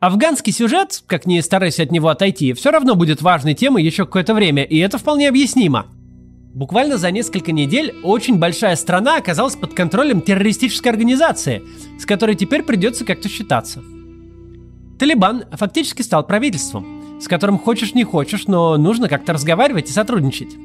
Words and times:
Афганский 0.00 0.50
сюжет, 0.50 1.02
как 1.06 1.26
ни 1.26 1.38
старайся 1.40 1.82
от 1.82 1.92
него 1.92 2.08
отойти, 2.08 2.54
все 2.54 2.70
равно 2.70 2.94
будет 2.94 3.20
важной 3.20 3.52
темой 3.52 3.84
еще 3.84 4.06
какое-то 4.06 4.32
время, 4.32 4.62
и 4.62 4.78
это 4.78 4.96
вполне 4.96 5.28
объяснимо. 5.28 5.88
Буквально 6.54 6.96
за 6.96 7.10
несколько 7.10 7.52
недель 7.52 7.94
очень 8.02 8.38
большая 8.38 8.76
страна 8.76 9.18
оказалась 9.18 9.56
под 9.56 9.74
контролем 9.74 10.22
террористической 10.22 10.90
организации, 10.90 11.62
с 12.00 12.06
которой 12.06 12.34
теперь 12.34 12.62
придется 12.62 13.04
как-то 13.04 13.28
считаться. 13.28 13.82
Талибан 14.98 15.44
фактически 15.52 16.00
стал 16.00 16.26
правительством, 16.26 17.20
с 17.20 17.28
которым 17.28 17.58
хочешь 17.58 17.92
не 17.92 18.04
хочешь, 18.04 18.46
но 18.46 18.78
нужно 18.78 19.06
как-то 19.06 19.34
разговаривать 19.34 19.90
и 19.90 19.92
сотрудничать. 19.92 20.56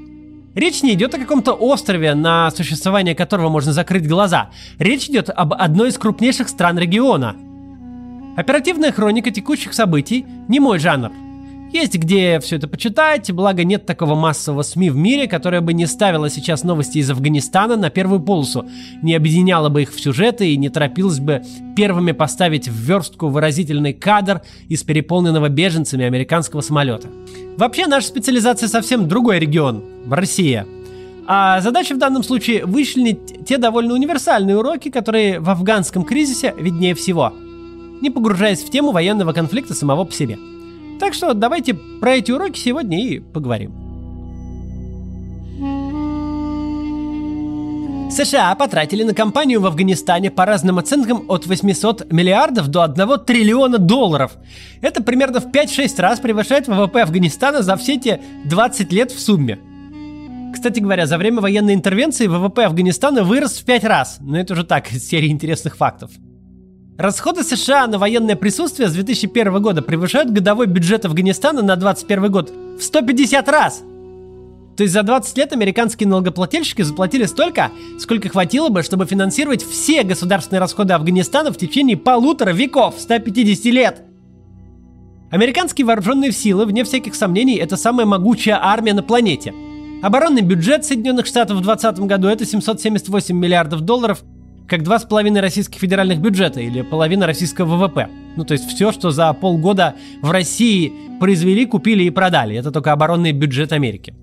Речь 0.56 0.82
не 0.82 0.94
идет 0.94 1.14
о 1.14 1.20
каком-то 1.20 1.52
острове, 1.52 2.14
на 2.14 2.52
существование 2.52 3.16
которого 3.16 3.50
можно 3.50 3.74
закрыть 3.74 4.08
глаза. 4.08 4.52
Речь 4.80 5.10
идет 5.10 5.30
об 5.30 5.54
одной 5.54 5.90
из 5.90 5.98
крупнейших 5.98 6.48
стран 6.48 6.80
региона– 6.80 7.36
Оперативная 8.36 8.92
хроника 8.92 9.32
текущих 9.32 9.74
событий– 9.74 10.26
не 10.50 10.60
мой 10.60 10.78
жанр. 10.78 11.12
Есть 11.72 11.96
где 11.96 12.40
все 12.42 12.58
это 12.58 12.68
почитать, 12.68 13.32
благо 13.32 13.64
нет 13.64 13.86
такого 13.86 14.16
массового 14.16 14.62
СМИ 14.62 14.90
в 14.90 14.98
мире, 14.98 15.28
которое 15.28 15.62
бы 15.62 15.74
не 15.74 15.86
ставило 15.86 16.30
сейчас 16.30 16.64
новости 16.64 16.98
из 16.98 17.10
Афганистана 17.10 17.76
на 17.78 17.90
первую 17.90 18.20
полосу, 18.20 18.66
не 19.02 19.16
объединяло 19.16 19.70
бы 19.70 19.84
их 19.84 19.94
в 19.94 20.00
сюжеты 20.00 20.52
и 20.52 20.58
не 20.58 20.70
торопилось 20.70 21.20
бы 21.20 21.44
первыми 21.76 22.12
поставить 22.12 22.68
в 22.68 22.74
верстку 22.74 23.28
выразительный 23.28 23.94
кадр 23.94 24.42
из 24.68 24.84
переполненного 24.84 25.50
беженцами 25.50 26.06
американского 26.06 26.62
самолета. 26.62 27.08
Вообще 27.58 27.88
наша 27.88 28.08
специализация 28.08 28.68
совсем 28.68 29.08
другой 29.08 29.40
регион– 29.40 29.84
в 30.06 30.14
России. 30.14 30.66
А 31.28 31.60
задача 31.62 31.96
в 31.96 32.00
данном 32.00 32.22
случае 32.22 32.66
вычленить 32.66 33.46
те 33.46 33.58
довольно 33.58 33.94
универсальные 33.94 34.58
уроки, 34.58 34.90
которые 34.90 35.40
в 35.40 35.50
афганском 35.50 36.04
кризисе 36.04 36.54
виднее 36.58 36.96
всего– 36.96 37.34
не 38.06 38.12
погружаясь 38.12 38.62
в 38.62 38.70
тему 38.70 38.92
военного 38.92 39.34
конфликта 39.34 39.74
самого 39.74 40.04
по 40.04 40.14
себе. 40.14 40.38
Так 41.00 41.16
что 41.16 41.34
давайте 41.34 41.74
про 41.74 42.18
эти 42.18 42.32
уроки 42.32 42.60
сегодня 42.60 43.04
и 43.04 43.20
поговорим. 43.20 43.74
США 48.12 48.54
потратили 48.54 49.02
на 49.02 49.16
кампанию 49.16 49.60
в 49.60 49.66
Афганистане 49.66 50.30
по 50.30 50.46
разным 50.46 50.78
оценкам 50.78 51.26
от 51.28 51.48
800 51.48 52.14
миллиардов 52.14 52.68
до 52.68 52.84
1 52.84 53.26
триллиона 53.26 53.80
долларов. 53.80 54.34
Это 54.82 55.02
примерно 55.02 55.42
в 55.42 55.48
5-6 55.48 56.00
раз 56.00 56.20
превышает 56.20 56.68
ВВП 56.68 57.02
Афганистана 57.02 57.64
за 57.64 57.76
все 57.78 57.96
эти 57.96 58.22
20 58.46 58.94
лет 58.94 59.12
в 59.12 59.20
сумме. 59.20 59.58
Кстати 60.54 60.80
говоря, 60.80 61.08
за 61.08 61.18
время 61.18 61.42
военной 61.42 61.74
интервенции 61.74 62.28
ВВП 62.28 62.66
Афганистана 62.66 63.24
вырос 63.24 63.58
в 63.58 63.66
5 63.66 63.84
раз, 63.84 64.18
но 64.22 64.38
это 64.38 64.54
уже 64.54 64.64
так, 64.64 64.94
из 64.94 65.08
серии 65.10 65.30
интересных 65.30 65.76
фактов. 65.76 66.12
Расходы 66.98 67.44
США 67.44 67.88
на 67.88 67.98
военное 67.98 68.38
присутствие 68.38 68.88
с 68.88 68.94
2001 68.94 69.62
года 69.62 69.82
превышают 69.82 70.32
годовой 70.32 70.68
бюджет 70.68 71.04
Афганистана 71.04 71.62
на 71.62 71.76
2021 71.76 72.32
год 72.32 72.54
в 72.80 72.82
150 72.82 73.50
раз. 73.50 73.84
То 74.78 74.84
есть 74.84 74.94
за 74.94 75.04
20 75.04 75.38
лет 75.38 75.52
американские 75.52 76.08
налогоплательщики 76.08 76.84
заплатили 76.84 77.26
столько, 77.26 77.72
сколько 78.00 78.30
хватило 78.30 78.70
бы, 78.70 78.82
чтобы 78.82 79.06
финансировать 79.06 79.62
все 79.62 80.04
государственные 80.04 80.62
расходы 80.62 80.94
Афганистана 80.94 81.52
в 81.52 81.58
течение 81.58 81.98
полутора 81.98 82.52
веков, 82.52 82.96
150 82.98 83.66
лет. 83.74 84.02
Американские 85.32 85.86
вооруженные 85.86 86.32
силы, 86.32 86.66
вне 86.66 86.86
всяких 86.86 87.16
сомнений, 87.16 87.58
это 87.58 87.76
самая 87.76 88.06
могучая 88.06 88.58
армия 88.62 88.94
на 88.94 89.04
планете. 89.04 89.54
Оборонный 90.02 90.44
бюджет 90.44 90.86
Соединенных 90.86 91.26
Штатов 91.26 91.58
в 91.58 91.62
2020 91.62 92.08
году 92.08 92.30
это 92.30 92.46
778 92.46 93.38
миллиардов 93.38 93.82
долларов– 93.82 94.24
как 94.68 94.84
два 94.84 95.00
с 95.00 95.06
половиной 95.06 95.42
российских 95.42 95.80
федеральных 95.80 96.20
бюджета 96.20 96.60
или 96.60 96.82
половина 96.82 97.28
российского 97.28 97.76
ВВП. 97.76 98.10
Ну, 98.36 98.44
то 98.44 98.54
есть 98.54 98.68
все, 98.68 98.92
что 98.92 99.12
за 99.12 99.32
полгода 99.34 99.96
в 100.22 100.32
России 100.32 100.92
произвели, 101.20 101.66
купили 101.66 102.04
и 102.04 102.10
продали. 102.10 102.56
Это 102.56 102.72
только 102.72 102.92
оборонный 102.92 103.32
бюджет 103.32 103.72
Америки. 103.72 104.14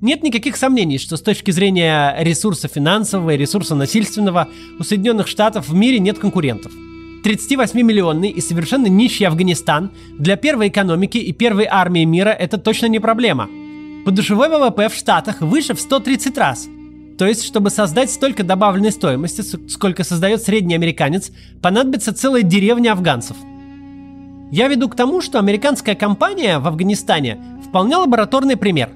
Нет 0.00 0.22
никаких 0.22 0.56
сомнений, 0.56 0.98
что 0.98 1.16
с 1.16 1.22
точки 1.22 1.50
зрения 1.50 2.16
ресурса 2.20 2.68
финансового 2.68 3.30
и 3.30 3.36
ресурса 3.36 3.74
насильственного 3.74 4.48
у 4.78 4.82
Соединенных 4.82 5.28
Штатов 5.28 5.68
в 5.68 5.74
мире 5.74 5.98
нет 5.98 6.18
конкурентов. 6.18 6.72
38-миллионный 7.22 8.30
и 8.30 8.40
совершенно 8.40 8.86
нищий 8.86 9.24
Афганистан 9.24 9.90
для 10.18 10.36
первой 10.36 10.68
экономики 10.68 11.18
и 11.18 11.32
первой 11.32 11.66
армии 11.66 12.04
мира 12.04 12.30
это 12.30 12.56
точно 12.56 12.86
не 12.86 12.98
проблема. 12.98 13.48
Подушевой 14.06 14.48
ВВП 14.48 14.88
в 14.88 14.94
Штатах 14.94 15.42
выше 15.42 15.74
в 15.74 15.80
130 15.80 16.38
раз– 16.38 16.68
то 17.20 17.26
есть, 17.26 17.44
чтобы 17.44 17.68
создать 17.68 18.10
столько 18.10 18.44
добавленной 18.44 18.90
стоимости, 18.92 19.42
сколько 19.68 20.04
создает 20.04 20.42
средний 20.42 20.74
американец, 20.74 21.30
понадобится 21.60 22.14
целая 22.14 22.40
деревня 22.40 22.92
афганцев. 22.92 23.36
Я 24.50 24.68
веду 24.68 24.88
к 24.88 24.96
тому, 24.96 25.20
что 25.20 25.38
американская 25.38 25.94
компания 25.94 26.58
в 26.58 26.66
Афганистане 26.66 27.38
вполне 27.68 27.96
лабораторный 27.96 28.56
пример. 28.56 28.88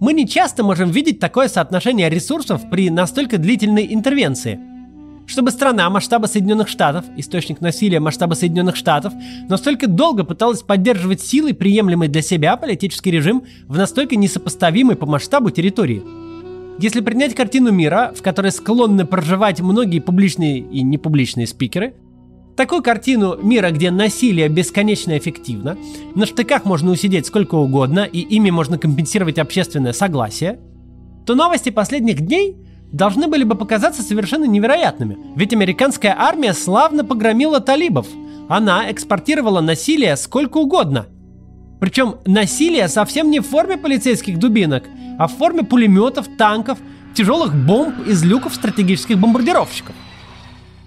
Мы 0.00 0.12
не 0.12 0.28
часто 0.28 0.62
можем 0.62 0.90
видеть 0.90 1.18
такое 1.18 1.48
соотношение 1.48 2.10
ресурсов 2.10 2.60
при 2.70 2.90
настолько 2.90 3.38
длительной 3.38 3.86
интервенции. 3.94 4.60
Чтобы 5.26 5.50
страна 5.50 5.88
масштаба 5.88 6.26
Соединенных 6.26 6.68
Штатов, 6.68 7.06
источник 7.16 7.62
насилия 7.62 8.00
масштаба 8.00 8.34
Соединенных 8.34 8.76
Штатов, 8.76 9.14
настолько 9.48 9.86
долго 9.86 10.24
пыталась 10.24 10.60
поддерживать 10.60 11.22
силой 11.22 11.54
приемлемый 11.54 12.08
для 12.08 12.20
себя 12.20 12.58
политический 12.58 13.10
режим 13.10 13.44
в 13.66 13.78
настолько 13.78 14.16
несопоставимой 14.16 14.96
по 14.96 15.06
масштабу 15.06 15.48
территории– 15.48 16.02
если 16.78 17.00
принять 17.00 17.34
картину 17.34 17.70
мира, 17.70 18.12
в 18.16 18.22
которой 18.22 18.50
склонны 18.50 19.04
проживать 19.06 19.60
многие 19.60 20.00
публичные 20.00 20.58
и 20.58 20.82
непубличные 20.82 21.46
спикеры, 21.46 21.94
такую 22.56 22.82
картину 22.82 23.36
мира, 23.42 23.70
где 23.70 23.90
насилие 23.90 24.48
бесконечно 24.48 25.16
эффективно, 25.16 25.76
на 26.14 26.26
штыках 26.26 26.64
можно 26.64 26.90
усидеть 26.90 27.26
сколько 27.26 27.54
угодно 27.54 28.00
и 28.00 28.20
ими 28.20 28.50
можно 28.50 28.78
компенсировать 28.78 29.38
общественное 29.38 29.92
согласие, 29.92 30.60
то 31.26 31.34
новости 31.34 31.70
последних 31.70 32.20
дней 32.20 32.56
должны 32.92 33.26
были 33.26 33.44
бы 33.44 33.54
показаться 33.54 34.02
совершенно 34.02 34.44
невероятными. 34.44 35.16
Ведь 35.36 35.52
американская 35.52 36.14
армия 36.16 36.52
славно 36.52 37.04
погромила 37.04 37.60
талибов. 37.60 38.06
Она 38.48 38.90
экспортировала 38.90 39.60
насилие 39.60 40.16
сколько 40.16 40.58
угодно. 40.58 41.06
Причем 41.82 42.14
насилие 42.24 42.88
совсем 42.88 43.30
не 43.30 43.40
в 43.40 43.46
форме 43.46 43.76
полицейских 43.76 44.38
дубинок– 44.38 44.84
а 45.18 45.28
в 45.28 45.36
форме 45.36 45.62
пулеметов, 45.62 46.26
танков, 46.36 46.78
тяжелых 47.14 47.54
бомб 47.54 48.06
из 48.06 48.24
люков 48.24 48.54
стратегических 48.54 49.18
бомбардировщиков. 49.18 49.94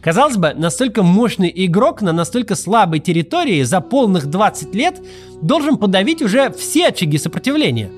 Казалось 0.01 0.37
бы, 0.37 0.53
настолько 0.53 1.03
мощный 1.03 1.51
игрок 1.55 2.01
на 2.01 2.11
настолько 2.11 2.55
слабой 2.55 2.99
территории 2.99 3.63
за 3.63 3.81
полных 3.81 4.27
20 4.27 4.75
лет 4.75 5.01
должен 5.41 5.77
подавить 5.77 6.21
уже 6.21 6.51
все 6.51 6.87
очаги 6.87 7.17
сопротивления. 7.17 7.89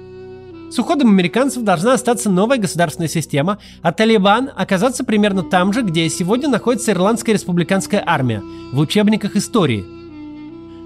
С 0.72 0.80
уходом 0.80 1.10
американцев 1.10 1.64
должна 1.64 1.94
остаться 1.94 2.30
новая 2.30 2.58
государственная 2.58 3.08
система, 3.08 3.58
а 3.82 3.92
Талибан 3.92 4.52
оказаться 4.56 5.04
примерно 5.04 5.44
там 5.44 5.74
же, 5.74 5.82
где 5.82 6.08
сегодня 6.10 6.50
находится 6.50 6.92
Ирландская 6.92 7.34
республиканская 7.34 8.04
армия, 8.06 8.42
в 8.72 8.80
учебниках 8.80 9.36
истории. 9.36 9.86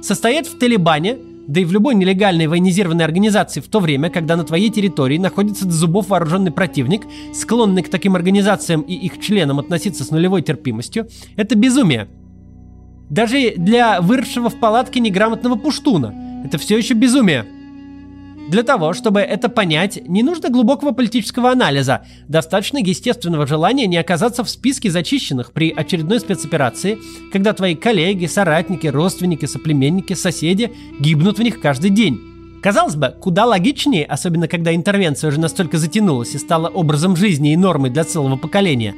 Состоять 0.01 0.47
в 0.47 0.57
Талибане– 0.57 1.17
да 1.47 1.62
и 1.62 1.66
в 1.66 1.72
любой 1.72 1.96
нелегальной 1.96 2.47
военизированной 2.47 3.06
организации 3.06 3.59
в 3.59 3.68
то 3.68 3.79
время, 3.79 4.09
когда 4.09 4.35
на 4.35 4.44
твоей 4.44 4.69
территории 4.69 5.18
находится 5.18 5.66
до 5.66 5.72
зубов 5.72 6.09
вооруженный 6.09 6.52
противник, 6.52 7.03
склонный 7.34 7.84
к 7.84 7.90
таким 7.90 8.16
организациям 8.16 8.81
и 8.81 8.94
их 8.94 9.19
членам 9.19 9.59
относиться 9.59 10.03
с 10.03 10.12
нулевой 10.12 10.41
терпимостью, 10.41 11.07
это 11.35 11.56
безумие. 11.56 12.07
Даже 13.09 13.53
для 13.57 14.02
выросшего 14.02 14.50
в 14.50 14.59
палатке 14.59 15.00
неграмотного 15.00 15.56
пуштуна 15.56 16.13
это 16.46 16.57
все 16.57 16.78
еще 16.78 16.94
безумие. 16.94 17.46
Для 18.51 18.63
того, 18.63 18.91
чтобы 18.91 19.22
это 19.22 19.47
понять, 19.47 20.06
не 20.09 20.23
нужно 20.23 20.50
глубокого 20.50 20.91
политического 20.91 21.51
анализа. 21.51 22.01
Достаточно 22.28 22.79
естественного 22.79 23.47
желания 23.47 23.88
не 23.88 23.95
оказаться 23.95 24.44
в 24.44 24.50
списке 24.50 24.91
зачищенных 24.91 25.53
при 25.53 25.72
очередной 25.72 26.19
спецоперации, 26.19 27.00
когда 27.31 27.53
твои 27.53 27.75
коллеги, 27.75 28.25
соратники, 28.25 28.88
родственники, 28.88 29.45
соплеменники, 29.45 30.16
соседи 30.16 30.69
гибнут 31.00 31.40
в 31.40 31.41
них 31.41 31.61
каждый 31.61 31.91
день. 31.91 32.20
Казалось 32.61 32.97
бы, 32.97 33.16
куда 33.22 33.46
логичнее, 33.46 34.03
особенно 34.03 34.49
когда 34.49 34.75
интервенция 34.75 35.29
уже 35.29 35.40
настолько 35.40 35.78
затянулась 35.78 36.35
и 36.35 36.37
стала 36.37 36.67
образом 36.67 37.16
жизни 37.16 37.53
и 37.53 37.58
нормой 37.58 37.90
для 37.90 38.03
целого 38.03 38.35
поколения, 38.35 38.93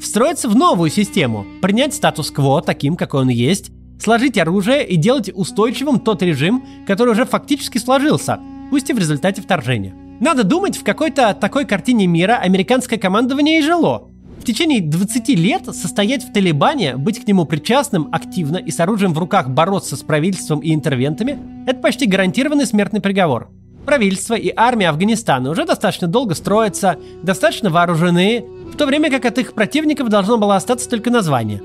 встроиться 0.00 0.48
в 0.48 0.56
новую 0.56 0.88
систему, 0.88 1.44
принять 1.60 1.92
статус-кво 1.92 2.62
таким, 2.62 2.96
какой 2.96 3.20
он 3.20 3.28
есть, 3.28 3.70
сложить 4.00 4.38
оружие 4.38 4.88
и 4.88 4.96
делать 4.96 5.30
устойчивым 5.34 6.00
тот 6.00 6.22
режим, 6.22 6.64
который 6.86 7.10
уже 7.10 7.26
фактически 7.26 7.76
сложился– 7.76 8.40
пусть 8.74 8.90
и 8.90 8.92
в 8.92 8.98
результате 8.98 9.40
вторжения. 9.40 9.94
Надо 10.18 10.42
думать, 10.42 10.76
в 10.76 10.82
какой-то 10.82 11.32
такой 11.32 11.64
картине 11.64 12.08
мира 12.08 12.40
американское 12.42 12.98
командование 12.98 13.60
и 13.60 13.62
жило. 13.62 14.08
В 14.40 14.42
течение 14.42 14.80
20 14.80 15.28
лет 15.28 15.66
состоять 15.66 16.24
в 16.24 16.32
Талибане, 16.32 16.96
быть 16.96 17.22
к 17.22 17.28
нему 17.28 17.44
причастным 17.44 18.08
активно 18.10 18.56
и 18.56 18.72
с 18.72 18.80
оружием 18.80 19.14
в 19.14 19.18
руках 19.20 19.48
бороться 19.48 19.94
с 19.94 20.02
правительством 20.02 20.58
и 20.58 20.74
интервентами– 20.74 21.38
это 21.68 21.78
почти 21.78 22.06
гарантированный 22.06 22.66
смертный 22.66 23.00
приговор. 23.00 23.48
Правительство 23.86 24.34
и 24.34 24.52
армия 24.56 24.88
Афганистана 24.88 25.50
уже 25.50 25.64
достаточно 25.66 26.08
долго 26.08 26.34
строятся, 26.34 26.98
достаточно 27.22 27.70
вооружены, 27.70 28.44
в 28.72 28.76
то 28.76 28.86
время 28.86 29.08
как 29.08 29.24
от 29.24 29.38
их 29.38 29.54
противников 29.54 30.08
должно 30.08 30.36
было 30.36 30.56
остаться 30.56 30.90
только 30.90 31.12
название. 31.12 31.62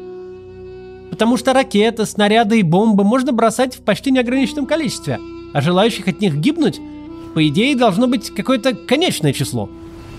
Потому 1.10 1.38
что 1.38 1.54
ракеты, 1.54 2.06
снаряды 2.06 2.60
и 2.60 2.62
бомбы 2.62 3.04
можно 3.04 3.32
бросать 3.32 3.74
в 3.76 3.82
почти 3.82 4.12
неограниченном 4.12 4.68
количестве, 4.68 5.18
а 5.54 5.62
желающих 5.62 6.08
от 6.08 6.22
них 6.22 6.36
гибнуть, 6.36 6.80
по 7.34 7.48
идее, 7.48 7.76
должно 7.76 8.08
быть 8.08 8.34
какое-то 8.34 8.74
конечное 8.74 9.34
число. 9.34 9.70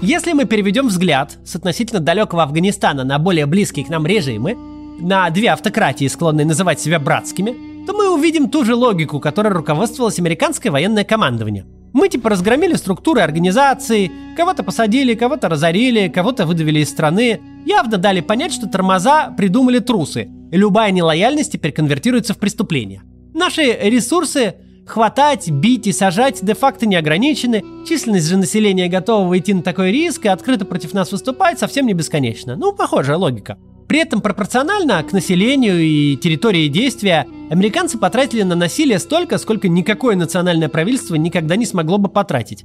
Если 0.00 0.32
мы 0.32 0.46
переведем 0.46 0.88
взгляд 0.88 1.38
с 1.44 1.56
относительно 1.56 2.00
далекого 2.00 2.42
Афганистана 2.42 3.04
на 3.04 3.18
более 3.18 3.46
близкие 3.46 3.84
к 3.84 3.90
нам 3.90 4.06
режимы, 4.06 4.56
на 5.00 5.28
две 5.30 5.50
автократии, 5.50 6.06
склонные 6.08 6.46
называть 6.46 6.80
себя 6.80 6.98
братскими, 6.98 7.54
то 7.86 7.92
мы 7.92 8.14
увидим 8.14 8.48
ту 8.48 8.64
же 8.64 8.74
логику, 8.74 9.20
которой 9.20 9.52
руководствовалось 9.52 10.18
американское 10.18 10.70
военное 10.70 11.04
командование. 11.04 11.66
Мы 11.92 12.08
типа 12.08 12.30
разгромили 12.30 12.74
структуры 12.74 13.20
организации, 13.20 14.10
кого-то 14.36 14.62
посадили, 14.62 15.14
кого-то 15.14 15.48
разорили, 15.48 16.08
кого-то 16.08 16.46
выдавили 16.46 16.80
из 16.80 16.88
страны, 16.88 17.40
явно 17.66 17.96
дали 17.98 18.20
понять, 18.20 18.52
что 18.52 18.68
тормоза 18.68 19.34
придумали 19.36 19.80
трусы, 19.80 20.28
и 20.52 20.56
любая 20.56 20.92
нелояльность 20.92 21.52
теперь 21.52 21.72
конвертируется 21.72 22.34
в 22.34 22.38
преступление. 22.38 23.02
Наши 23.34 23.62
ресурсы 23.62 24.54
хватать, 24.90 25.50
бить 25.50 25.86
и 25.86 25.92
сажать 25.92 26.40
де-факто 26.42 26.86
не 26.86 26.96
ограничены, 26.96 27.64
численность 27.88 28.28
же 28.28 28.36
населения 28.36 28.88
готового 28.88 29.38
идти 29.38 29.54
на 29.54 29.62
такой 29.62 29.92
риск 29.92 30.26
и 30.26 30.28
открыто 30.28 30.64
против 30.64 30.92
нас 30.92 31.12
выступать 31.12 31.58
совсем 31.58 31.86
не 31.86 31.94
бесконечна. 31.94 32.56
Ну, 32.56 32.72
похожая 32.72 33.16
логика. 33.16 33.56
При 33.88 33.98
этом 33.98 34.20
пропорционально 34.20 35.02
к 35.02 35.12
населению 35.12 35.80
и 35.80 36.16
территории 36.16 36.68
действия 36.68 37.26
американцы 37.50 37.98
потратили 37.98 38.42
на 38.42 38.54
насилие 38.54 38.98
столько, 38.98 39.38
сколько 39.38 39.68
никакое 39.68 40.14
национальное 40.14 40.68
правительство 40.68 41.16
никогда 41.16 41.56
не 41.56 41.66
смогло 41.66 41.98
бы 41.98 42.08
потратить. 42.08 42.64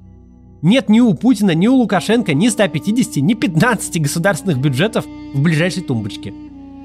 Нет 0.62 0.90
ни 0.90 1.00
у 1.00 1.14
Путина, 1.14 1.52
ни 1.52 1.68
у 1.68 1.76
Лукашенко 1.76 2.34
ни 2.34 2.48
150, 2.48 3.18
ни 3.18 3.34
15 3.34 4.02
государственных 4.02 4.60
бюджетов 4.60 5.06
в 5.34 5.42
ближайшей 5.42 5.84
тумбочке. 5.84 6.34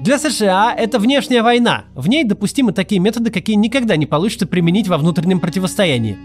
Для 0.01 0.17
США 0.17 0.73
это 0.75 0.97
внешняя 0.97 1.43
война. 1.43 1.83
В 1.93 2.09
ней 2.09 2.23
допустимы 2.23 2.73
такие 2.73 2.99
методы, 2.99 3.29
какие 3.29 3.55
никогда 3.55 3.95
не 3.97 4.07
получится 4.07 4.47
применить 4.47 4.87
во 4.87 4.97
внутреннем 4.97 5.39
противостоянии. 5.39 6.17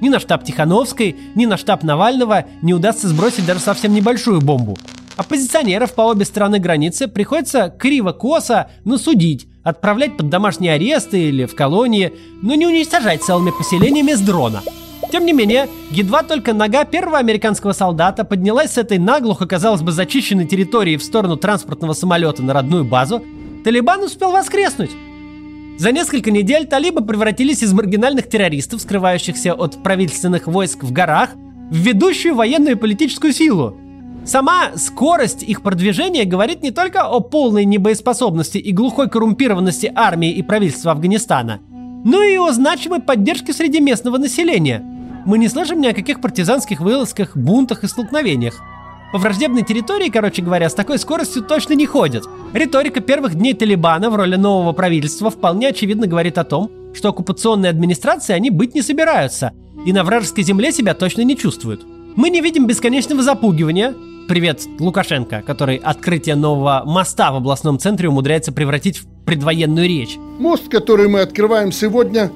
Ни 0.00 0.08
на 0.08 0.20
штаб 0.20 0.44
Тихановской, 0.44 1.16
ни 1.34 1.44
на 1.44 1.56
штаб 1.56 1.82
Навального 1.82 2.44
не 2.62 2.72
удастся 2.74 3.08
сбросить 3.08 3.44
даже 3.44 3.58
совсем 3.58 3.92
небольшую 3.92 4.40
бомбу. 4.40 4.78
Оппозиционеров 5.16 5.94
по 5.94 6.02
обе 6.02 6.24
стороны 6.24 6.60
границы 6.60 7.08
приходится 7.08 7.74
криво-косо, 7.76 8.70
но 8.84 8.98
судить, 8.98 9.48
отправлять 9.64 10.16
под 10.16 10.28
домашние 10.28 10.74
аресты 10.74 11.24
или 11.24 11.44
в 11.46 11.56
колонии, 11.56 12.12
но 12.40 12.54
не 12.54 12.68
уничтожать 12.68 13.24
целыми 13.24 13.50
поселениями 13.50 14.12
с 14.12 14.20
дрона– 14.20 14.62
тем 15.14 15.26
не 15.26 15.32
менее, 15.32 15.68
едва 15.92 16.24
только 16.24 16.52
нога 16.52 16.84
первого 16.84 17.18
американского 17.18 17.70
солдата 17.70 18.24
поднялась 18.24 18.72
с 18.72 18.78
этой 18.78 18.98
наглухо, 18.98 19.46
казалось 19.46 19.80
бы, 19.80 19.92
зачищенной 19.92 20.44
территории 20.44 20.96
в 20.96 21.04
сторону 21.04 21.36
транспортного 21.36 21.92
самолета 21.92 22.42
на 22.42 22.52
родную 22.52 22.84
базу, 22.84 23.22
Талибан 23.62 24.02
успел 24.02 24.32
воскреснуть. 24.32 24.90
За 25.78 25.92
несколько 25.92 26.32
недель 26.32 26.66
талибы 26.66 27.06
превратились 27.06 27.62
из 27.62 27.72
маргинальных 27.72 28.28
террористов, 28.28 28.80
скрывающихся 28.80 29.54
от 29.54 29.80
правительственных 29.84 30.48
войск 30.48 30.82
в 30.82 30.90
горах, 30.90 31.30
в 31.70 31.76
ведущую 31.76 32.34
военную 32.34 32.72
и 32.72 32.80
политическую 32.80 33.32
силу. 33.32 33.76
Сама 34.26 34.72
скорость 34.74 35.44
их 35.44 35.62
продвижения 35.62 36.24
говорит 36.24 36.64
не 36.64 36.72
только 36.72 37.06
о 37.06 37.20
полной 37.20 37.64
небоеспособности 37.64 38.58
и 38.58 38.72
глухой 38.72 39.08
коррумпированности 39.08 39.92
армии 39.94 40.32
и 40.32 40.42
правительства 40.42 40.90
Афганистана, 40.90 41.60
но 42.04 42.20
и 42.24 42.36
о 42.36 42.50
значимой 42.50 42.98
поддержке 42.98 43.52
среди 43.52 43.78
местного 43.78 44.18
населения– 44.18 44.84
мы 45.24 45.38
не 45.38 45.48
слышим 45.48 45.80
ни 45.80 45.86
о 45.86 45.94
каких 45.94 46.20
партизанских 46.20 46.80
вылазках, 46.80 47.36
бунтах 47.36 47.84
и 47.84 47.86
столкновениях. 47.86 48.60
По 49.12 49.18
враждебной 49.18 49.62
территории, 49.62 50.10
короче 50.10 50.42
говоря, 50.42 50.68
с 50.68 50.74
такой 50.74 50.98
скоростью 50.98 51.42
точно 51.42 51.74
не 51.74 51.86
ходят. 51.86 52.24
Риторика 52.52 53.00
первых 53.00 53.34
дней 53.34 53.54
Талибана 53.54 54.10
в 54.10 54.16
роли 54.16 54.36
нового 54.36 54.72
правительства 54.72 55.30
вполне 55.30 55.68
очевидно 55.68 56.06
говорит 56.06 56.36
о 56.36 56.44
том, 56.44 56.70
что 56.94 57.10
оккупационной 57.10 57.68
администрации 57.68 58.32
они 58.32 58.50
быть 58.50 58.74
не 58.74 58.82
собираются, 58.82 59.52
и 59.86 59.92
на 59.92 60.02
вражеской 60.02 60.44
земле 60.44 60.72
себя 60.72 60.94
точно 60.94 61.22
не 61.22 61.36
чувствуют. 61.36 61.84
Мы 62.16 62.30
не 62.30 62.40
видим 62.40 62.66
бесконечного 62.66 63.22
запугивания, 63.22 63.94
Привет, 64.26 64.62
Лукашенко, 64.78 65.42
который 65.46 65.76
открытие 65.76 66.34
нового 66.34 66.82
моста 66.86 67.30
в 67.30 67.36
областном 67.36 67.78
центре 67.78 68.08
умудряется 68.08 68.52
превратить 68.52 68.96
в 68.96 69.06
предвоенную 69.26 69.86
речь. 69.86 70.16
Мост, 70.38 70.68
который 70.70 71.08
мы 71.08 71.20
открываем 71.20 71.72
сегодня, 71.72 72.30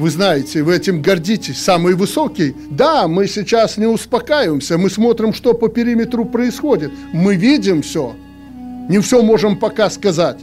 вы 0.00 0.10
знаете, 0.10 0.62
вы 0.62 0.76
этим 0.76 1.02
гордитесь, 1.02 1.58
самый 1.58 1.94
высокий. 1.94 2.56
Да, 2.70 3.06
мы 3.06 3.26
сейчас 3.26 3.76
не 3.76 3.86
успокаиваемся, 3.86 4.78
мы 4.78 4.88
смотрим, 4.88 5.34
что 5.34 5.52
по 5.52 5.68
периметру 5.68 6.24
происходит. 6.24 6.90
Мы 7.12 7.36
видим 7.36 7.82
все. 7.82 8.14
Не 8.88 8.98
все 9.00 9.22
можем 9.22 9.58
пока 9.58 9.90
сказать. 9.90 10.38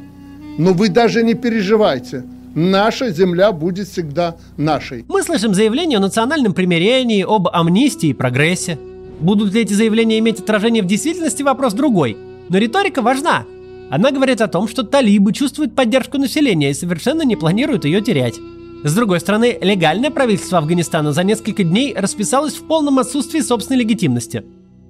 Но 0.60 0.74
вы 0.74 0.90
даже 0.90 1.24
не 1.24 1.34
переживайте. 1.34 2.24
Наша 2.54 3.10
земля 3.10 3.52
будет 3.52 3.88
всегда 3.88 4.38
нашей. 4.58 5.06
Мы 5.08 5.24
слышим 5.24 5.56
заявление 5.56 5.98
о 5.98 6.02
национальном 6.02 6.54
примирении, 6.54 7.26
об 7.28 7.48
амнистии 7.48 8.10
и 8.10 8.14
прогрессе. 8.14 8.78
Будут 9.20 9.54
ли 9.54 9.62
эти 9.62 9.74
заявления 9.74 10.20
иметь 10.20 10.40
отражение 10.40 10.84
в 10.84 10.88
действительности, 10.88 11.42
вопрос 11.42 11.74
другой. 11.74 12.16
Но 12.50 12.60
риторика 12.60 13.02
важна. 13.02 13.44
Она 13.90 14.12
говорит 14.12 14.42
о 14.42 14.48
том, 14.48 14.68
что 14.68 14.84
талибы 14.84 15.34
чувствуют 15.34 15.76
поддержку 15.76 16.20
населения 16.20 16.72
и 16.72 16.76
совершенно 16.76 17.24
не 17.24 17.36
планируют 17.36 17.86
ее 17.86 18.02
терять. 18.02 18.36
С 18.84 18.94
другой 18.94 19.20
стороны, 19.20 19.58
легальное 19.60 20.12
правительство 20.12 20.60
Афганистана 20.60 21.12
за 21.12 21.24
несколько 21.24 21.64
дней 21.64 21.96
расписалось 21.96 22.54
в 22.54 22.68
полном 22.68 23.00
отсутствии 23.00 23.40
собственной 23.40 23.80
легитимности. 23.80 24.44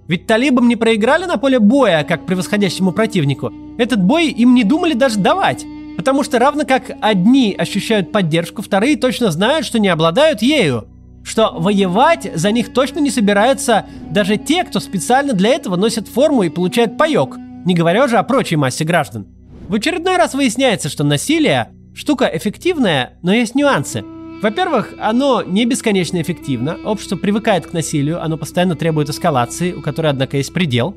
Ведь 0.08 0.28
талибам 0.28 0.68
не 0.68 0.76
проиграли 0.76 1.26
на 1.26 1.38
поле 1.38 1.60
боя, 1.60 2.04
как 2.04 2.26
превосходящему 2.26 2.92
противнику. 2.92 3.52
Этот 3.78 4.02
бой 4.02 4.28
им 4.28 4.56
не 4.56 4.64
думали 4.64 4.94
даже 4.94 5.20
давать. 5.20 5.66
Потому 5.96 6.24
что 6.24 6.38
равно 6.38 6.66
как 6.66 6.92
одни 7.02 7.56
ощущают 7.58 8.12
поддержку, 8.12 8.62
вторые 8.62 8.98
точно 8.98 9.32
знают, 9.32 9.66
что 9.66 9.80
не 9.80 9.88
обладают 9.88 10.42
ею. 10.42 10.88
Что 11.24 11.54
воевать 11.58 12.32
за 12.36 12.52
них 12.52 12.74
точно 12.74 13.00
не 13.00 13.10
собираются 13.10 13.86
даже 14.10 14.38
те, 14.38 14.64
кто 14.64 14.80
специально 14.80 15.34
для 15.34 15.50
этого 15.50 15.76
носит 15.76 16.08
форму 16.08 16.44
и 16.44 16.50
получает 16.50 16.98
паек, 16.98 17.36
не 17.66 17.74
говоря 17.74 18.06
уже 18.06 18.18
о 18.18 18.24
прочей 18.24 18.58
массе 18.58 18.86
граждан. 18.86 19.28
В 19.68 19.74
очередной 19.74 20.18
раз 20.18 20.34
выясняется, 20.34 20.88
что 20.88 21.04
насилие 21.04 21.72
Штука 21.98 22.30
эффективная, 22.32 23.18
но 23.24 23.34
есть 23.34 23.56
нюансы. 23.56 24.04
Во-первых, 24.44 24.94
оно 25.00 25.42
не 25.42 25.66
бесконечно 25.66 26.22
эффективно, 26.22 26.78
общество 26.86 27.16
привыкает 27.16 27.66
к 27.66 27.74
насилию, 27.74 28.24
оно 28.24 28.38
постоянно 28.38 28.76
требует 28.76 29.10
эскалации, 29.10 29.74
у 29.74 29.82
которой, 29.82 30.12
однако, 30.12 30.38
есть 30.38 30.54
предел. 30.54 30.96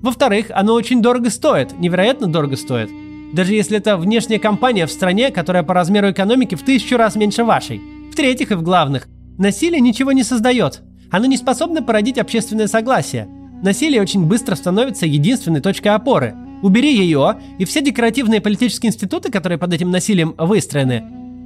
Во-вторых, 0.00 0.46
оно 0.48 0.72
очень 0.72 1.02
дорого 1.02 1.28
стоит, 1.28 1.78
невероятно 1.78 2.28
дорого 2.28 2.56
стоит. 2.56 2.88
Даже 3.34 3.52
если 3.52 3.76
это 3.76 3.98
внешняя 3.98 4.38
компания 4.38 4.86
в 4.86 4.90
стране, 4.90 5.30
которая 5.30 5.64
по 5.64 5.74
размеру 5.74 6.10
экономики 6.10 6.54
в 6.54 6.62
тысячу 6.62 6.96
раз 6.96 7.14
меньше 7.14 7.44
вашей. 7.44 7.82
В-третьих 8.10 8.52
и 8.52 8.54
в 8.54 8.62
главных, 8.62 9.08
насилие 9.36 9.82
ничего 9.82 10.12
не 10.12 10.22
создает. 10.22 10.80
Оно 11.10 11.26
не 11.26 11.36
способно 11.36 11.82
породить 11.82 12.16
общественное 12.16 12.68
согласие. 12.68 13.28
Насилие 13.62 14.00
очень 14.00 14.24
быстро 14.24 14.54
становится 14.54 15.04
единственной 15.04 15.60
точкой 15.60 15.88
опоры– 15.88 16.34
Убери 16.62 16.96
ее, 16.96 17.40
и 17.58 17.64
все 17.64 17.82
декоративные 17.82 18.40
политические 18.40 18.90
институты, 18.90 19.30
которые 19.30 19.58
под 19.58 19.74
этим 19.74 19.90
насилием 19.90 20.34
выстроены, 20.38 21.02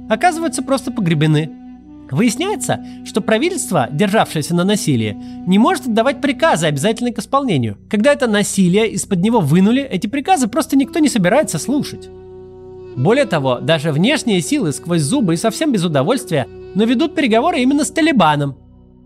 оказываются 0.09 0.61
просто 0.61 0.91
погребены. 0.91 1.49
Выясняется, 2.11 2.85
что 3.03 3.19
правительство, 3.19 3.89
державшееся 3.91 4.55
на 4.55 4.63
насилии, 4.63 5.17
не 5.45 5.59
может 5.59 5.87
отдавать 5.87 6.21
приказы, 6.21 6.67
обязательные 6.67 7.13
к 7.13 7.19
исполнению. 7.19 7.77
Когда 7.89 8.13
это 8.13 8.27
насилие 8.27 8.89
из-под 8.91 9.19
него 9.19 9.41
вынули, 9.41 9.81
эти 9.81 10.07
приказы 10.07 10.47
просто 10.47 10.77
никто 10.77 10.99
не 10.99 11.09
собирается 11.09 11.57
слушать. 11.57 12.07
Более 12.95 13.25
того, 13.25 13.59
даже 13.59 13.91
внешние 13.91 14.41
силы 14.41 14.71
сквозь 14.71 15.01
зубы 15.01 15.33
и 15.33 15.37
совсем 15.37 15.73
без 15.73 15.83
удовольствия, 15.83 16.47
но 16.75 16.85
ведут 16.85 17.13
переговоры 17.15 17.59
именно 17.59 17.83
с 17.83 17.91
Талибаном. 17.91 18.55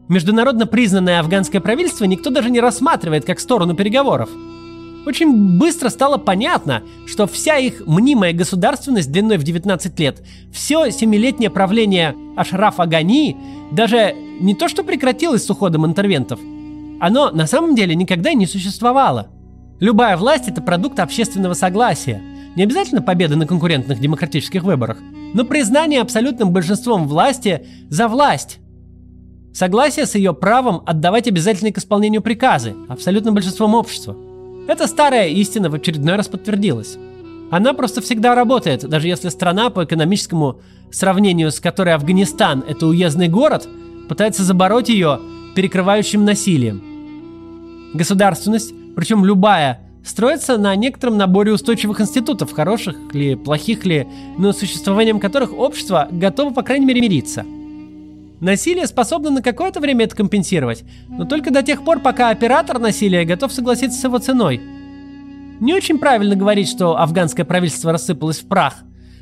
Международно 0.09 0.67
признанное 0.67 1.21
афганское 1.21 1.61
правительство 1.61 2.05
никто 2.05 2.29
даже 2.29 2.49
не 2.49 2.59
рассматривает 2.59 3.25
как 3.25 3.39
сторону 3.39 3.75
переговоров– 3.75 4.29
очень 5.05 5.58
быстро 5.58 5.89
стало 5.89 6.17
понятно, 6.17 6.84
что 7.08 7.25
вся 7.27 7.58
их 7.58 7.81
мнимая 7.86 8.34
государственность 8.34 9.12
длиной 9.12 9.38
в 9.38 9.43
19 9.43 10.00
лет, 10.00 10.24
все 10.53 10.91
семилетнее 10.91 11.50
правление 11.50 12.15
Ашрафа 12.36 12.86
Гани 12.86 13.36
даже 13.72 14.15
не 14.39 14.53
то 14.53 14.67
что 14.67 14.84
прекратилось 14.84 15.46
с 15.46 15.50
уходом 15.50 15.86
интервентов, 15.86 16.39
оно 17.00 17.31
на 17.31 17.48
самом 17.48 17.74
деле 17.75 17.96
никогда 17.96 18.34
не 18.34 18.46
существовало. 18.46 19.29
Любая 19.79 20.17
власть– 20.17 20.43
это 20.48 20.62
продукт 20.62 21.00
общественного 21.00 21.55
согласия. 21.55 22.22
Не 22.55 22.63
обязательно 22.63 23.01
победа 23.01 23.36
на 23.36 23.48
конкурентных 23.48 24.00
демократических 24.00 24.62
выборах, 24.63 24.98
но 25.34 25.46
признание 25.46 26.01
абсолютным 26.01 26.51
большинством 26.51 27.08
власти 27.08 27.65
за 27.89 28.08
власть. 28.08 28.60
Согласие 29.53 30.05
с 30.05 30.13
ее 30.13 30.34
правом 30.34 30.84
отдавать 30.86 31.27
обязательные 31.27 31.74
к 31.74 31.79
исполнению 31.79 32.22
приказы 32.22 32.75
абсолютным 32.88 33.34
большинством 33.34 33.74
общества– 33.74 34.15
эта 34.67 34.87
старая 34.87 35.27
истина 35.29 35.69
в 35.69 35.75
очередной 35.75 36.15
раз 36.15 36.27
подтвердилась. 36.27 36.97
Она 37.49 37.73
просто 37.73 38.01
всегда 38.01 38.35
работает, 38.35 38.87
даже 38.87 39.07
если 39.07 39.29
страна 39.29 39.69
по 39.69 39.83
экономическому 39.83 40.61
сравнению 40.91 41.51
с 41.51 41.59
которой 41.59 41.93
Афганистан– 41.93 42.63
это 42.67 42.87
уездный 42.87 43.27
город, 43.27 43.67
пытается 44.07 44.43
забороть 44.43 44.89
ее 44.89 45.19
перекрывающим 45.55 46.23
насилием. 46.23 46.81
Государственность, 47.93 48.73
причем 48.95 49.25
любая, 49.25 49.81
строится 50.05 50.57
на 50.57 50.75
некотором 50.75 51.17
наборе 51.17 51.51
устойчивых 51.51 51.99
институтов, 52.01 52.51
хороших 52.53 52.95
ли, 53.13 53.35
плохих 53.35 53.85
ли, 53.85 54.07
но 54.37 54.53
существованием 54.53 55.19
которых 55.19 55.53
общество 55.53 56.07
готово, 56.09 56.53
по 56.53 56.63
крайней 56.63 56.85
мере, 56.85 57.01
мириться. 57.01 57.45
Насилие 58.41 58.88
способно 58.88 59.29
на 59.29 59.43
какое-то 59.43 59.79
время 59.79 60.05
это 60.05 60.15
компенсировать, 60.15 60.83
но 61.07 61.25
только 61.25 61.51
до 61.51 61.62
тех 61.62 61.86
пор, 61.86 62.00
пока 62.00 62.31
оператор 62.31 62.79
насилия 62.79 63.24
готов 63.24 63.53
согласиться 63.53 64.01
с 64.01 64.03
его 64.03 64.17
ценой. 64.17 64.60
Не 65.60 65.75
очень 65.75 66.00
правильно 66.00 66.36
говорить, 66.36 66.67
что 66.67 67.00
афганское 67.00 67.45
правительство 67.45 67.91
рассыпалось 67.91 68.39
в 68.39 68.48
прах. 68.48 68.77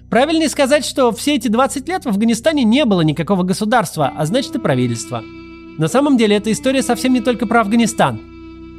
Правильнее 0.10 0.48
сказать, 0.48 0.86
что 0.86 1.12
все 1.12 1.36
эти 1.36 1.50
20 1.50 1.90
лет 1.90 2.06
в 2.06 2.08
Афганистане 2.08 2.64
не 2.64 2.86
было 2.86 3.02
никакого 3.02 3.44
государства, 3.44 4.14
а 4.16 4.26
значит 4.26 4.56
и 4.56 4.60
правительства. 4.60 5.22
На 5.78 5.90
самом 5.90 6.16
деле 6.16 6.38
эта 6.38 6.54
история 6.54 6.82
совсем 6.82 7.14
не 7.14 7.20
только 7.20 7.46
про 7.46 7.60
Афганистан. 7.60 8.22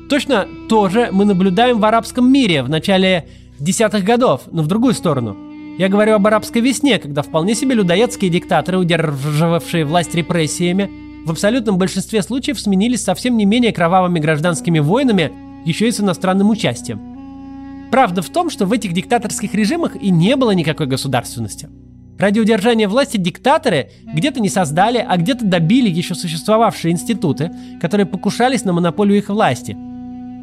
Точно 0.08 0.48
то 0.70 0.88
же 0.88 1.10
мы 1.12 1.26
наблюдаем 1.26 1.80
в 1.80 1.84
арабском 1.84 2.32
мире 2.32 2.62
в 2.62 2.70
начале 2.70 3.28
десятых 3.58 4.04
годов, 4.04 4.44
но 4.50 4.62
в 4.62 4.68
другую 4.68 4.94
сторону. 4.94 5.49
Я 5.80 5.88
говорю 5.88 6.12
об 6.12 6.26
арабской 6.26 6.60
весне, 6.60 6.98
когда 6.98 7.22
вполне 7.22 7.54
себе 7.54 7.74
людоедские 7.74 8.30
диктаторы, 8.30 8.76
удерживавшие 8.76 9.86
власть 9.86 10.14
репрессиями, 10.14 10.90
в 11.24 11.30
абсолютном 11.30 11.78
большинстве 11.78 12.22
случаев 12.22 12.60
сменились 12.60 13.02
совсем 13.02 13.38
не 13.38 13.46
менее 13.46 13.72
кровавыми 13.72 14.18
гражданскими 14.18 14.78
войнами, 14.78 15.32
еще 15.64 15.88
и 15.88 15.90
с 15.90 15.98
иностранным 15.98 16.50
участием. 16.50 17.88
Правда 17.90 18.20
в 18.20 18.28
том, 18.28 18.50
что 18.50 18.66
в 18.66 18.74
этих 18.74 18.92
диктаторских 18.92 19.54
режимах 19.54 19.96
и 19.96 20.10
не 20.10 20.36
было 20.36 20.50
никакой 20.50 20.86
государственности. 20.86 21.70
Ради 22.18 22.40
удержания 22.40 22.86
власти 22.86 23.16
диктаторы 23.16 23.90
где-то 24.04 24.38
не 24.40 24.50
создали, 24.50 24.98
а 24.98 25.16
где-то 25.16 25.46
добили 25.46 25.88
еще 25.88 26.14
существовавшие 26.14 26.92
институты, 26.92 27.52
которые 27.80 28.04
покушались 28.04 28.66
на 28.66 28.74
монополию 28.74 29.16
их 29.16 29.30
власти– 29.30 29.78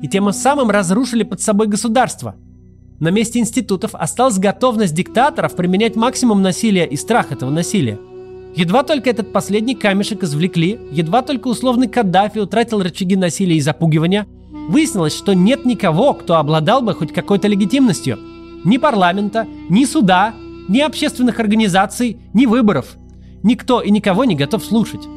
и 0.02 0.08
тем 0.08 0.32
самым 0.32 0.70
разрушили 0.70 1.24
под 1.24 1.42
собой 1.42 1.68
государство. 1.68 2.36
На 3.00 3.10
месте 3.10 3.38
институтов 3.38 3.94
осталась 3.94 4.40
готовность 4.40 4.96
диктаторов 4.96 5.56
применять 5.56 5.96
максимум 5.96 6.42
насилия 6.42 6.86
и 6.86 6.96
страх 6.96 7.32
этого 7.32 7.52
насилия. 7.52 8.00
Едва 8.56 8.82
только 8.82 9.12
этот 9.12 9.32
последний 9.32 9.76
камешек 9.76 10.24
извлекли, 10.24 10.80
едва 10.92 11.22
только 11.22 11.48
условный 11.48 11.88
Каддафи 11.88 12.40
утратил 12.40 12.82
рычаги 12.82 13.16
насилия 13.16 13.56
и 13.56 13.62
запугивания, 13.62 14.26
выяснилось, 14.70 15.16
что 15.16 15.34
нет 15.34 15.64
никого, 15.64 16.14
кто 16.16 16.38
обладал 16.38 16.82
бы 16.82 16.96
хоть 16.96 17.14
какой-то 17.14 17.48
легитимностью. 17.48 18.18
Ни 18.64 18.78
парламента, 18.78 19.46
ни 19.70 19.86
суда, 19.86 20.34
ни 20.68 20.80
общественных 20.80 21.40
организаций, 21.40 22.18
ни 22.34 22.48
выборов. 22.48 22.98
Никто 23.44 23.82
и 23.82 23.92
никого 23.92 24.26
не 24.26 24.36
готов 24.36 24.66
слушать. 24.66 25.08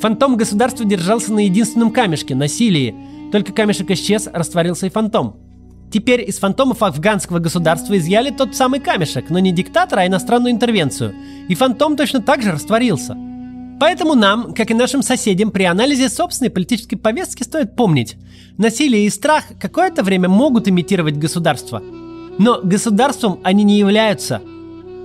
Фантом 0.00 0.36
государства 0.36 0.86
держался 0.86 1.34
на 1.34 1.40
единственном 1.40 1.90
камешке– 1.90 2.34
насилии, 2.36 2.94
только 3.30 3.52
камешек 3.52 3.90
исчез, 3.90 4.26
растворился 4.32 4.86
и 4.86 4.90
фантом. 4.90 5.47
Теперь 5.90 6.28
из 6.28 6.38
фантомов 6.38 6.82
афганского 6.82 7.38
государства 7.38 7.96
изъяли 7.96 8.30
тот 8.30 8.54
самый 8.54 8.80
камешек, 8.80 9.30
но 9.30 9.38
не 9.38 9.52
диктатора, 9.52 10.00
а 10.00 10.06
иностранную 10.06 10.52
интервенцию. 10.52 11.14
И 11.48 11.54
фантом 11.54 11.96
точно 11.96 12.20
так 12.20 12.42
же 12.42 12.52
растворился. 12.52 13.16
Поэтому 13.80 14.14
нам, 14.14 14.54
как 14.54 14.70
и 14.70 14.74
нашим 14.74 15.02
соседям, 15.02 15.50
при 15.50 15.62
анализе 15.62 16.08
собственной 16.08 16.50
политической 16.50 16.96
повестки 16.96 17.42
стоит 17.42 17.76
помнить, 17.76 18.16
насилие 18.58 19.06
и 19.06 19.10
страх 19.10 19.44
какое-то 19.58 20.02
время 20.02 20.28
могут 20.28 20.68
имитировать 20.68 21.16
государство. 21.16 21.82
Но 22.38 22.60
государством 22.62 23.40
они 23.44 23.64
не 23.64 23.78
являются. 23.78 24.42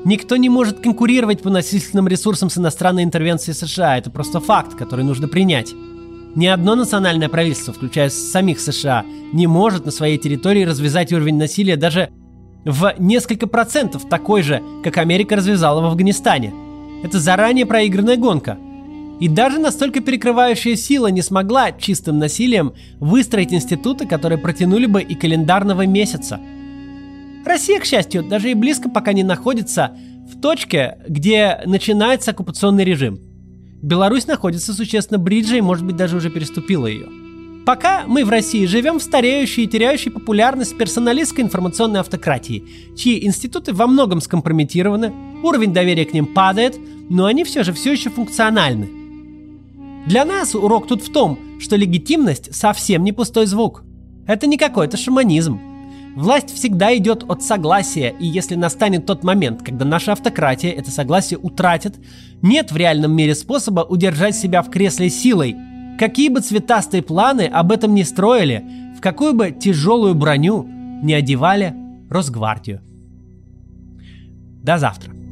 Никто 0.05 0.35
не 0.35 0.49
может 0.49 0.79
конкурировать 0.79 1.41
по 1.41 1.49
насильственным 1.49 2.07
ресурсам 2.07 2.49
с 2.49 2.57
иностранной 2.57 3.03
интервенцией 3.03 3.55
США. 3.55 3.97
Это 3.97 4.09
просто 4.09 4.41
факт, 4.41 4.75
который 4.75 5.05
нужно 5.05 5.27
принять. 5.27 5.73
Ни 6.35 6.47
одно 6.47 6.73
национальное 6.75 7.29
правительство, 7.29 7.73
включая 7.73 8.09
самих 8.09 8.59
США, 8.59 9.05
не 9.33 9.45
может 9.45 9.85
на 9.85 9.91
своей 9.91 10.17
территории 10.17 10.63
развязать 10.63 11.13
уровень 11.13 11.37
насилия 11.37 11.75
даже 11.75 12.09
в 12.65 12.95
несколько 12.97 13.45
процентов 13.45 14.09
такой 14.09 14.41
же, 14.41 14.63
как 14.83 14.97
Америка 14.97 15.35
развязала 15.35 15.81
в 15.81 15.85
Афганистане. 15.85 16.51
Это 17.03 17.19
заранее 17.19 17.67
проигранная 17.67 18.17
гонка. 18.17 18.57
И 19.19 19.27
даже 19.27 19.59
настолько 19.59 19.99
перекрывающая 19.99 20.75
сила 20.75 21.07
не 21.07 21.21
смогла 21.21 21.71
чистым 21.71 22.17
насилием 22.17 22.73
выстроить 22.99 23.53
институты, 23.53 24.07
которые 24.07 24.39
протянули 24.39 24.87
бы 24.87 25.03
и 25.03 25.13
календарного 25.13 25.85
месяца. 25.85 26.39
Россия, 27.45 27.79
к 27.79 27.85
счастью, 27.85 28.23
даже 28.23 28.49
и 28.49 28.55
близко 28.55 28.89
пока 28.89 29.13
не 29.13 29.23
находится 29.23 29.95
в 30.33 30.41
точке, 30.41 30.97
где 31.07 31.61
начинается 31.65 32.31
оккупационный 32.31 32.85
режим– 32.85 33.19
Беларусь 33.83 34.27
находится 34.27 34.73
существенно 34.73 35.19
ближе 35.19 35.57
и, 35.57 35.61
может 35.61 35.85
быть, 35.85 35.97
даже 35.97 36.15
уже 36.15 36.29
переступила 36.29 36.87
ее. 36.87 37.09
Пока 37.65 38.05
мы 38.07 38.23
в 38.23 38.29
России 38.29 38.65
живем 38.65 38.97
в 38.97 39.03
стареющей 39.03 39.63
и 39.63 39.67
теряющей 39.67 40.09
популярность 40.09 40.77
персоналистской 40.77 41.43
информационной 41.43 41.99
автократии, 41.99 42.63
чьи 42.95 43.25
институты 43.25 43.73
во 43.73 43.85
многом 43.87 44.21
скомпрометированы, 44.21 45.13
уровень 45.43 45.73
доверия 45.73 46.05
к 46.05 46.13
ним 46.13 46.27
падает, 46.27 46.79
но 47.09 47.25
они 47.25 47.43
все 47.43 47.63
же 47.63 47.73
все 47.73 47.91
еще 47.91 48.09
функциональны. 48.09 48.89
Для 50.07 50.23
нас 50.23 50.55
урок 50.55 50.87
тут 50.87 51.01
в 51.01 51.11
том, 51.11 51.37
что 51.59 51.75
легитимность 51.75 52.55
совсем 52.55 53.03
не 53.03 53.11
пустой 53.11 53.47
звук. 53.47 53.83
Это 54.27 54.47
не 54.47 54.57
какой-то 54.57 54.95
шаманизм. 54.95 55.59
Власть 56.15 56.53
всегда 56.53 56.95
идет 56.95 57.23
от 57.27 57.41
согласия, 57.41 58.13
и 58.19 58.27
если 58.27 58.55
настанет 58.55 59.05
тот 59.07 59.23
момент, 59.23 59.63
когда 59.63 59.83
наша 59.83 60.11
автократия 60.11 60.71
это 60.71 60.91
согласие 60.91 61.39
утратит, 61.39 61.95
нет 62.43 62.71
в 62.71 62.77
реальном 62.77 63.15
мире 63.15 63.33
способа 63.33 63.81
удержать 63.81 64.35
себя 64.35 64.61
в 64.61 64.69
кресле 64.69 65.09
силой. 65.09 65.55
Какие 65.97 66.29
бы 66.29 66.41
цветастые 66.41 67.01
планы 67.01 67.47
об 67.47 67.71
этом 67.71 67.95
не 67.95 68.03
строили, 68.03 68.63
в 68.95 69.01
какую 69.01 69.33
бы 69.33 69.51
тяжелую 69.51 70.13
броню 70.13 70.67
не 71.01 71.13
одевали 71.13 71.73
Росгвардию. 72.09 72.81
До 74.61 74.77
завтра. 74.77 75.22